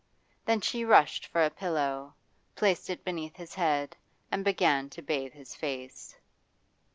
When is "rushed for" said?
0.83-1.45